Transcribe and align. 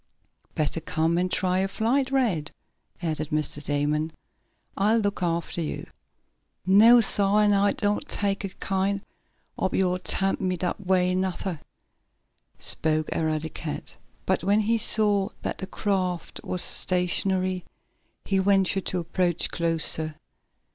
"Better 0.55 0.81
come 0.81 1.19
and 1.19 1.31
try 1.31 1.59
a 1.59 1.67
flight, 1.67 2.09
Rad," 2.09 2.49
added 3.03 3.29
Mr. 3.29 3.63
Damon. 3.63 4.11
"I'll 4.75 4.97
look 4.97 5.21
after 5.21 5.61
you." 5.61 5.85
"No, 6.65 7.01
sah, 7.01 7.37
an' 7.37 7.53
I 7.53 7.73
doan't 7.73 8.07
take 8.09 8.43
it 8.43 8.59
kind 8.59 9.01
ob 9.59 9.75
yo' 9.75 9.91
all 9.91 9.99
t' 9.99 10.11
tempt 10.13 10.41
me 10.41 10.57
dat 10.57 10.83
way, 10.83 11.13
nuther," 11.13 11.59
spoke 12.57 13.09
Eradicate. 13.11 13.95
But, 14.25 14.43
when 14.43 14.61
he 14.61 14.79
saw 14.79 15.29
that 15.43 15.59
the 15.59 15.67
craft 15.67 16.39
was 16.43 16.63
stationary, 16.63 17.63
he 18.25 18.39
ventured 18.39 18.87
to 18.87 18.97
approach 18.97 19.51
closer. 19.51 20.15